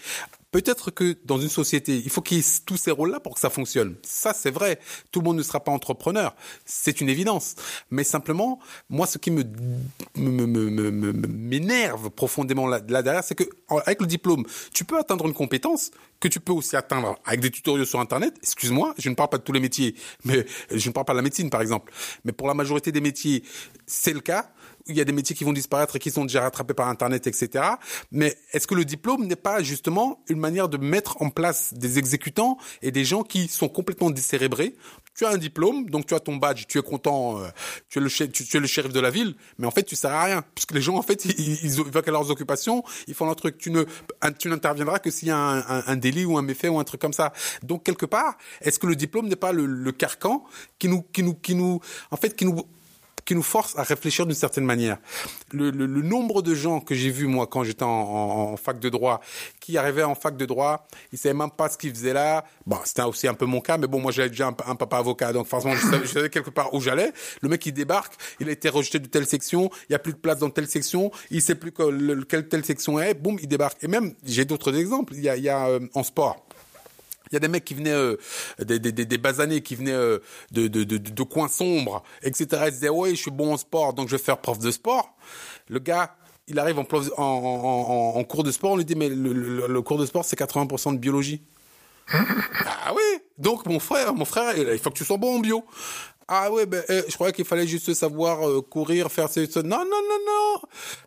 [0.51, 3.41] Peut-être que dans une société, il faut qu'il y ait tous ces rôles-là pour que
[3.41, 3.95] ça fonctionne.
[4.03, 4.81] Ça, c'est vrai.
[5.13, 6.35] Tout le monde ne sera pas entrepreneur.
[6.65, 7.55] C'est une évidence.
[7.91, 9.45] Mais simplement, moi, ce qui me,
[10.17, 13.45] m'énerve profondément là, derrière, c'est que,
[13.85, 17.51] avec le diplôme, tu peux atteindre une compétence que tu peux aussi atteindre avec des
[17.51, 18.35] tutoriels sur Internet.
[18.43, 21.19] Excuse-moi, je ne parle pas de tous les métiers, mais je ne parle pas de
[21.19, 21.93] la médecine, par exemple.
[22.25, 23.43] Mais pour la majorité des métiers,
[23.87, 24.51] c'est le cas
[24.89, 27.27] il y a des métiers qui vont disparaître et qui sont déjà rattrapés par Internet,
[27.27, 27.65] etc.
[28.13, 31.99] Mais est-ce que le diplôme n'est pas justement une manière de mettre en place des
[31.99, 34.77] exécutants et des gens qui sont complètement décérébrés?
[35.15, 37.49] Tu as un diplôme, donc tu as ton badge, tu es content, euh,
[37.89, 40.13] tu, es le tu, es le shérif de la ville, mais en fait tu sers
[40.13, 43.37] à rien puisque les gens en fait ils, ils, ils leurs occupations, ils font leur
[43.37, 43.59] truc.
[43.59, 43.85] Tu ne
[44.39, 47.01] tu n'interviendras que s'il y a un, un, délit ou un méfait ou un truc
[47.01, 47.33] comme ça.
[47.63, 50.45] Donc quelque part, est-ce que le diplôme n'est pas le, le carcan
[50.79, 52.63] qui nous qui nous qui nous en fait qui nous
[53.27, 54.99] qui nous force à réfléchir d'une certaine manière.
[55.53, 59.21] Le, nombre de gens que j'ai vu moi quand j'étais en, fac de droit,
[59.61, 62.45] qui arrivaient en fac de droit, ils savaient même pas ce qu'ils faisaient là.
[62.67, 65.33] Bon, c'était aussi un peu mon cas, mais bon, moi j'avais déjà un, papa avocat,
[65.33, 67.13] donc forcément je savais, quelque part où j'allais.
[67.43, 70.13] Le mec il débarque, il a été rejeté de telle section, il y a plus
[70.13, 73.49] de place dans telle section, il sait plus que, quelle telle section est, boum, il
[73.49, 73.83] débarque.
[73.83, 75.15] Et même j'ai d'autres exemples.
[75.15, 76.46] Il y a, il y a euh, en sport
[77.31, 78.17] il y a des mecs qui venaient euh,
[78.59, 80.19] des, des, des basanés qui venaient euh,
[80.53, 82.47] de, coins sombres, etc.
[82.67, 85.17] Ils disaient ouais, je suis bon en sport, donc je vais faire prof de sport.
[85.69, 86.17] Le gars,
[86.49, 86.85] il arrive en,
[88.25, 90.93] cours de sport, on lui dit mais le, le, le cours de sport c'est 80%
[90.93, 91.43] de biologie.
[92.13, 95.65] ah oui, donc mon frère, mon frère, il faut que tu sois bon en bio.
[96.29, 99.59] Ah ouais, ben, eh, je croyais qu'il fallait juste savoir euh, courir, faire ceci.
[99.59, 100.61] Non, non, non, non.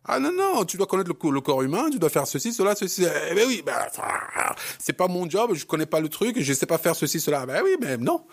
[0.06, 2.74] Ah non, non, tu dois connaître le, le corps humain, tu dois faire ceci, cela,
[2.74, 3.06] ceci.
[3.30, 3.76] Eh ben oui, ben,
[4.78, 7.46] c'est pas mon job, je connais pas le truc, je sais pas faire ceci, cela.
[7.46, 8.26] Ben oui, mais non.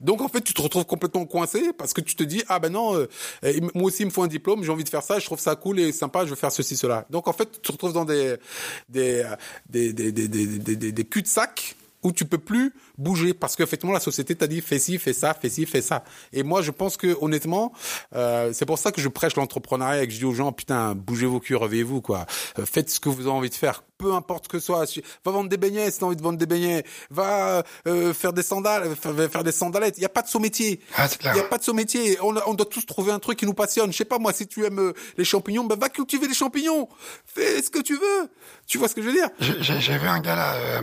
[0.00, 2.70] Donc en fait, tu te retrouves complètement coincé parce que tu te dis, ah ben
[2.70, 3.06] non, euh,
[3.74, 5.56] moi aussi il me faut un diplôme, j'ai envie de faire ça, je trouve ça
[5.56, 7.06] cool et sympa, je veux faire ceci, cela.
[7.08, 8.36] Donc en fait, tu te retrouves dans des,
[8.90, 9.24] des,
[9.70, 14.00] des, des, des, des, des, des cul-de-sac où tu peux plus bouger parce qu'effectivement la
[14.00, 16.04] société t'a dit fais ci, fais ça, fais ci, fais ça.
[16.32, 17.72] Et moi je pense que honnêtement,
[18.14, 20.94] euh, c'est pour ça que je prêche l'entrepreneuriat et que je dis aux gens putain
[20.94, 22.26] bougez vos culs, réveillez-vous quoi,
[22.58, 24.84] Euh, faites ce que vous avez envie de faire peu importe que ce soit.
[25.24, 26.84] Va vendre des beignets si t'as envie de vendre des beignets.
[27.10, 29.94] Va euh, faire des sandales, faire, faire des sandalettes.
[29.96, 30.80] Il y a pas de saut métier.
[30.96, 32.18] Ah, Il y a pas de saut métier.
[32.20, 33.92] On, on doit tous trouver un truc qui nous passionne.
[33.92, 36.88] Je sais pas moi, si tu aimes euh, les champignons, ben va cultiver les champignons.
[37.24, 38.28] Fais ce que tu veux.
[38.66, 39.28] Tu vois ce que je veux dire?
[39.40, 40.82] Vu un gars là euh,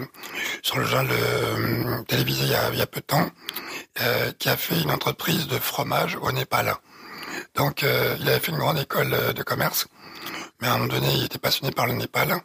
[0.62, 3.30] sur le journal euh, télévisé il y, a, il y a peu de temps
[4.02, 6.76] euh, qui a fait une entreprise de fromage au Népal.
[7.56, 9.88] Donc euh, il avait fait une grande école euh, de commerce,
[10.62, 12.42] mais à un moment donné il était passionné par le Népal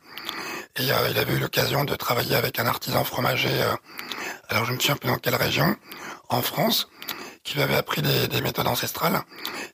[0.76, 3.62] et euh, il avait eu l'occasion de travailler avec un artisan fromager.
[3.62, 3.74] euh,
[4.48, 5.76] alors je me souviens plus dans quelle région,
[6.28, 6.88] en France,
[7.44, 9.20] qui lui avait appris des, des méthodes ancestrales.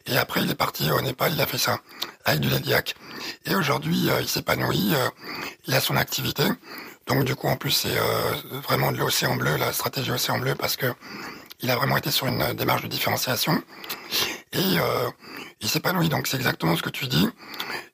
[0.07, 1.81] Et après il est parti au Népal, il a fait ça
[2.25, 2.95] avec du yak.
[3.47, 5.09] Et aujourd'hui il s'épanouit, euh,
[5.67, 6.45] il a son activité.
[7.07, 10.55] Donc du coup en plus c'est euh, vraiment de l'océan bleu, la stratégie océan bleu
[10.55, 10.87] parce que
[11.61, 13.63] il a vraiment été sur une euh, démarche de différenciation
[14.53, 15.11] et euh,
[15.61, 16.09] il s'épanouit.
[16.09, 17.29] Donc c'est exactement ce que tu dis,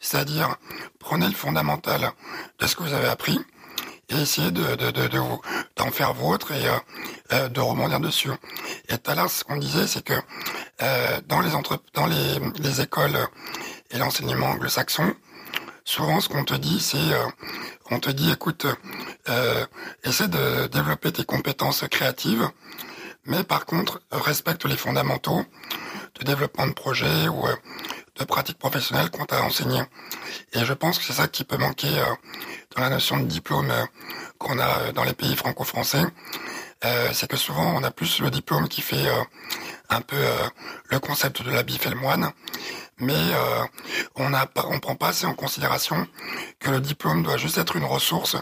[0.00, 0.56] c'est-à-dire
[0.98, 2.12] prenez le fondamental
[2.58, 3.40] de ce que vous avez appris
[4.10, 5.08] et essayez de, de, de,
[5.76, 6.64] d'en faire vôtre et
[7.32, 8.30] euh, de rebondir dessus.
[8.88, 10.14] Et tout à l'heure, ce qu'on disait, c'est que
[10.82, 13.18] euh, dans les entre dans les, les écoles
[13.90, 15.14] et l'enseignement anglo-saxon,
[15.90, 17.26] souvent ce qu'on te dit, c'est euh,
[17.90, 18.66] on te dit, écoute,
[19.28, 19.66] euh,
[20.04, 22.48] essaie de développer tes compétences créatives,
[23.24, 25.44] mais par contre, respecte les fondamentaux
[26.20, 27.56] de développement de projet ou euh,
[28.20, 29.82] de pratique professionnelle qu'on t'a enseigné.
[30.52, 32.14] Et je pense que c'est ça qui peut manquer euh,
[32.76, 33.84] dans la notion de diplôme euh,
[34.38, 36.04] qu'on a dans les pays franco-français.
[37.12, 39.06] C'est que souvent on a plus le diplôme qui fait
[39.90, 40.16] un peu
[40.88, 42.32] le concept de la bif et le moine,
[43.00, 43.62] mais euh,
[44.16, 46.06] on n'a pas, on prend pas assez en considération
[46.58, 48.36] que le diplôme doit juste être une ressource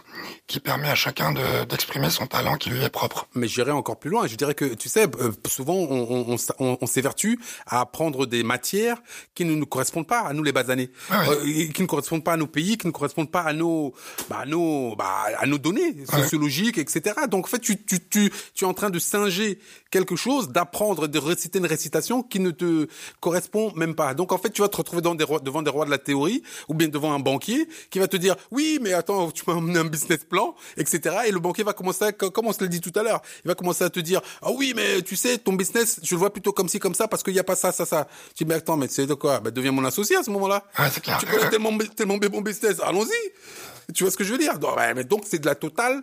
[0.47, 3.27] qui permet à chacun de- d'exprimer son talent qui lui est propre.
[3.35, 4.27] Mais j'irais encore plus loin.
[4.27, 8.99] Je dirais que, tu sais, euh, souvent, on, on, on, s'évertue à apprendre des matières
[9.35, 10.91] qui ne nous correspondent pas à nous, les basanés.
[11.11, 11.17] Ouais.
[11.29, 13.95] Euh, qui ne correspondent pas à nos pays, qui ne correspondent pas à nos,
[14.29, 17.15] bah, à nos, bah, à nos données sociologiques, etc.
[17.31, 19.59] Donc, en fait, tu, tu, tu, tu es en train de singer
[19.91, 22.89] quelque chose, d'apprendre, de réciter une récitation qui ne te
[23.21, 24.15] correspond même pas.
[24.15, 25.99] Donc, en fait, tu vas te retrouver dans des rois- devant des rois de la
[25.99, 29.55] théorie, ou bien devant un banquier qui va te dire, oui, mais attends, tu m'as
[29.55, 31.17] emmené un business plan, etc.
[31.27, 33.49] Et le banquier va commencer, à, comme on se l'a dit tout à l'heure, il
[33.49, 36.33] va commencer à te dire, ah oui, mais tu sais, ton business, je le vois
[36.33, 38.07] plutôt comme ci, comme ça, parce qu'il n'y a pas ça, ça, ça.
[38.35, 39.41] Tu dis, mais attends, mais c'est de quoi?
[39.41, 40.65] Bah, deviens mon associé à ce moment-là.
[40.93, 41.19] C'est clair.
[41.19, 43.93] Tu connais tellement, tellement mon business, allons-y.
[43.95, 44.59] Tu vois ce que je veux dire?
[44.59, 46.03] Donc, c'est de la totale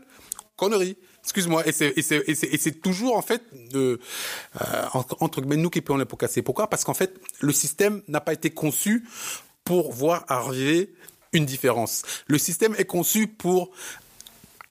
[0.58, 0.98] connerie.
[1.26, 3.42] Excuse-moi, et c'est toujours en fait
[3.74, 3.98] euh,
[5.20, 6.44] entre guillemets nous qui payons les pots cassés.
[6.44, 6.70] Pourquoi?
[6.70, 9.04] Parce qu'en fait le système n'a pas été conçu
[9.64, 10.94] pour voir arriver
[11.34, 12.04] une différence.
[12.28, 13.72] Le système est conçu pour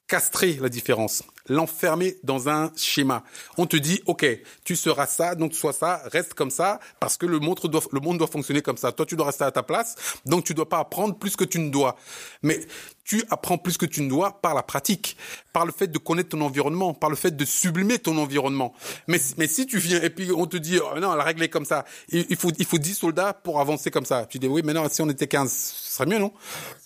[0.07, 3.23] castrer la différence, l'enfermer dans un schéma.
[3.57, 4.25] On te dit, ok,
[4.63, 7.99] tu seras ça, donc sois ça, reste comme ça, parce que le monde doit, le
[7.99, 8.91] monde doit fonctionner comme ça.
[8.91, 11.59] Toi, tu dois rester à ta place, donc tu dois pas apprendre plus que tu
[11.59, 11.97] ne dois.
[12.43, 12.59] Mais
[13.05, 15.15] tu apprends plus que tu ne dois par la pratique,
[15.53, 18.73] par le fait de connaître ton environnement, par le fait de sublimer ton environnement.
[19.07, 21.49] Mais, mais si tu viens et puis on te dit, oh non, la règle est
[21.49, 24.25] comme ça, il, faut, il faut 10 soldats pour avancer comme ça.
[24.25, 26.33] Tu dis, oui, mais non, si on était 15, ce serait mieux, non?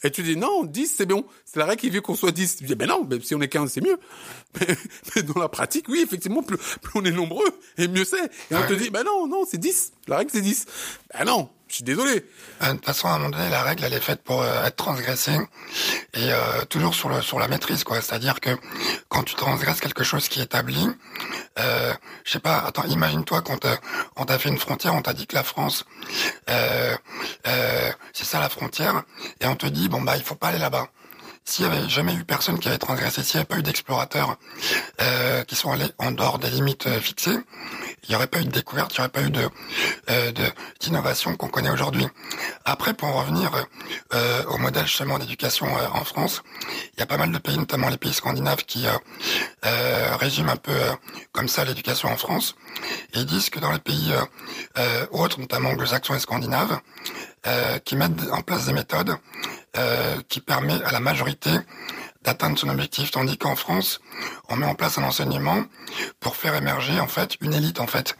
[0.03, 1.23] Et tu dis, non, 10, c'est bon.
[1.45, 2.57] C'est la règle qui veut qu'on soit 10.
[2.57, 3.97] Tu dis, ben non, ben si on est 15, c'est mieux.
[4.59, 4.67] Mais,
[5.15, 8.25] mais dans la pratique, oui, effectivement, plus, plus on est nombreux, et mieux c'est.
[8.49, 9.93] Et on te dit, ben non, non, c'est 10.
[10.07, 10.65] La règle, c'est 10.
[11.13, 12.25] Ben non, je suis désolé.
[12.63, 14.65] Euh, De toute façon, à un moment donné, la règle, elle est faite pour euh,
[14.65, 15.37] être transgressée
[16.13, 18.01] et euh, toujours sur le sur la maîtrise, quoi.
[18.01, 18.49] C'est-à-dire que
[19.07, 20.85] quand tu transgresses quelque chose qui est établi,
[21.59, 21.93] euh,
[22.25, 22.59] je sais pas.
[22.59, 23.65] Attends, imagine-toi quand
[24.15, 25.85] on t'a fait une frontière, on t'a dit que la France,
[26.47, 29.03] c'est ça la frontière,
[29.39, 30.87] et on te dit bon bah il faut pas aller là-bas.
[31.45, 34.37] S'il y avait jamais eu personne qui avait transgressé, s'il n'y avait pas eu d'explorateurs
[35.47, 37.39] qui sont allés en dehors des limites fixées,
[38.03, 39.49] il n'y aurait pas eu de découverte, il n'y aurait pas eu de
[40.09, 40.31] euh,
[40.79, 42.07] d'innovation qu'on connaît aujourd'hui.
[42.65, 43.51] Après, pour en revenir
[44.13, 46.43] euh, au modèle justement d'éducation euh, en France,
[46.93, 48.91] il y a pas mal de pays, notamment les pays scandinaves, qui euh,
[49.65, 50.93] euh, résument un peu euh,
[51.31, 52.55] comme ça l'éducation en France.
[53.13, 54.13] Et ils disent que dans les pays
[55.11, 56.79] autres, notamment anglo-saxons et scandinaves,
[57.85, 59.15] qui mettent en place des méthodes
[60.27, 61.51] qui permettent à la majorité
[62.29, 64.01] d'atteindre son objectif, tandis qu'en France,
[64.49, 65.63] on met en place un enseignement
[66.19, 68.15] pour faire émerger en fait une élite en fait.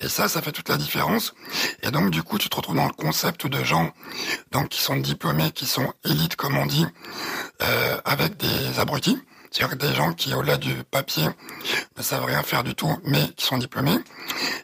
[0.00, 1.34] Et ça, ça fait toute la différence.
[1.82, 3.92] Et donc du coup, tu te retrouves dans le concept de gens
[4.50, 6.86] donc qui sont diplômés, qui sont élites comme on dit,
[7.62, 9.18] euh, avec des abrutis.
[9.54, 11.28] C'est-à-dire des gens qui, au-delà du papier,
[11.96, 13.98] ne savent rien faire du tout, mais qui sont diplômés.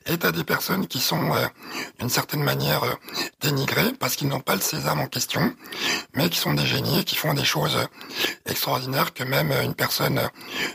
[0.07, 1.47] Et t'as des personnes qui sont euh,
[2.01, 2.95] d'une certaine manière euh,
[3.41, 5.55] dénigrées parce qu'ils n'ont pas le sésame en question,
[6.15, 7.79] mais qui sont des génies qui font des choses
[8.47, 10.21] extraordinaires que même une personne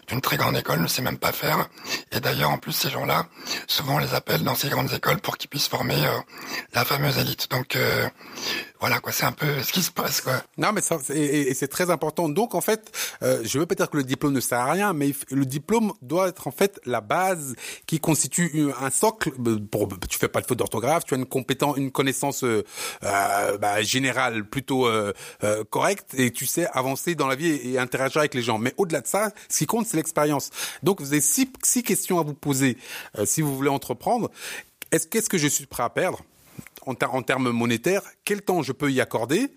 [0.07, 1.67] d'une très grande école ne sait même pas faire.
[2.13, 3.27] Et d'ailleurs, en plus, ces gens-là,
[3.67, 6.01] souvent on les appelle dans ces grandes écoles pour qu'ils puissent former
[6.73, 7.51] la fameuse élite.
[7.51, 7.77] Donc
[8.85, 10.43] voilà quoi, c'est un peu ce qui se passe quoi.
[10.59, 12.29] Non mais ça et, c'est très important.
[12.29, 14.93] Donc en fait, euh, je veux pas dire que le diplôme ne sert à rien,
[14.93, 17.55] mais le diplôme doit être en fait la base
[17.87, 19.31] qui constitue un socle.
[19.47, 22.63] Euh, pour tu fais pas de faute d'orthographe, tu as une compétence, une connaissance euh,
[23.01, 25.13] euh bah, générale plutôt euh,
[25.71, 28.59] correcte et tu sais avancer dans la vie et, interagir avec les gens.
[28.59, 30.51] Mais au-delà de ça, ce qui compte c'est l'expérience.
[30.83, 32.77] Donc vous avez six, six questions à vous poser
[33.23, 34.29] si vous voulez entreprendre.
[34.91, 36.21] Est-ce qu'est-ce que je suis prêt à perdre?
[36.85, 39.51] En termes monétaires, quel temps je peux y accorder?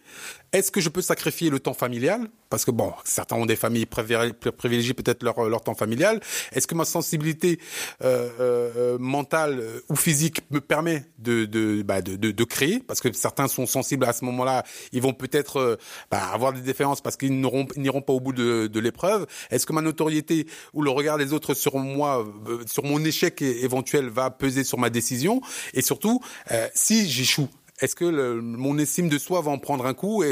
[0.52, 2.28] Est-ce que je peux sacrifier le temps familial?
[2.48, 6.20] Parce que bon, certains ont des familles privilégient peut-être leur, leur temps familial.
[6.52, 7.58] Est-ce que ma sensibilité
[8.02, 12.78] euh, euh, mentale ou physique me permet de de, bah, de, de, de, créer?
[12.80, 15.76] Parce que certains sont sensibles à ce moment-là, ils vont peut-être euh,
[16.10, 19.26] bah, avoir des déférences parce qu'ils n'iront pas au bout de, de l'épreuve.
[19.50, 23.42] Est-ce que ma notoriété ou le regard des autres sur moi, euh, sur mon échec
[23.42, 25.40] éventuel, va peser sur ma décision?
[25.74, 27.48] Et surtout, euh, si j'échoue,
[27.80, 30.24] est-ce que le, mon estime de soi va en prendre un coup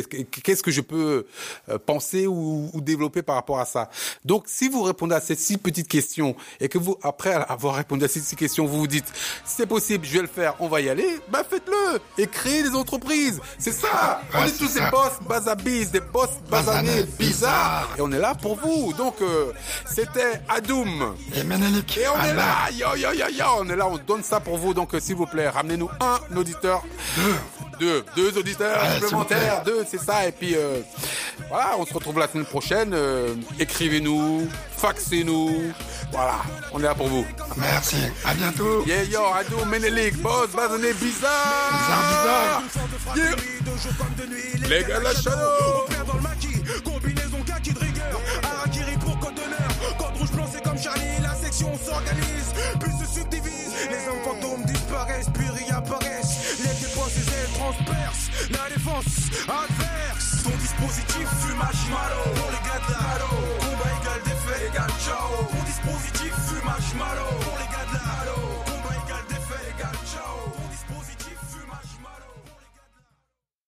[0.42, 1.26] Qu'est-ce que je peux
[1.68, 3.90] euh, penser ou, ou, développer par rapport à ça?
[4.24, 8.04] Donc, si vous répondez à ces six petites questions et que vous, après avoir répondu
[8.04, 9.06] à ces six questions, vous vous dites
[9.44, 12.74] c'est possible, je vais le faire, on va y aller, bah faites-le et créez des
[12.74, 13.40] entreprises.
[13.58, 14.22] C'est ça.
[14.34, 18.56] on est tous des boss bazabis, des boss basanés bizarres et on est là pour
[18.56, 18.92] vous.
[18.94, 19.52] Donc, euh,
[19.86, 24.22] c'était Adoum et on est là, yo yo yo yo, on est là, on donne
[24.22, 24.74] ça pour vous.
[24.74, 26.82] Donc, euh, s'il vous plaît, ramenez-nous un auditeur.
[27.16, 27.35] Deux.
[27.78, 30.26] Deux auditeurs supplémentaires, deux, c'est ça.
[30.26, 30.80] Et puis euh,
[31.48, 32.92] voilà, on se retrouve la semaine prochaine.
[32.94, 35.72] Euh, écrivez-nous, faxez-nous.
[36.10, 36.36] Voilà,
[36.72, 37.26] on est là pour vous.
[37.56, 38.84] Merci, à bientôt.
[38.86, 41.72] Yeah, yo, Ado, Menelik, boss, basané, bizarre.
[41.72, 43.16] Bizarre, bizarre.
[43.16, 44.68] Yeah.
[44.68, 45.36] Les gars, la shadow.
[46.06, 48.20] dans le maquis, combinaison kaki de rigueur.
[48.42, 49.96] Arakiri pour code d'honneur.
[49.98, 52.52] Code rouge blanc, c'est comme Charlie, la section s'organise.
[52.80, 53.72] Puis se subdivise.
[53.90, 54.22] Les hommes
[58.86, 60.42] défense adverse.
[60.44, 62.22] Ton dispositif fumage malo.
[62.36, 62.94] Pour les gars de
[63.58, 65.46] Combat égal défait égal ciao.
[65.50, 67.26] Ton dispositif fumage malo.
[67.42, 68.05] Pour les